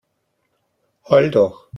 Heul 1.11 1.29
doch! 1.29 1.69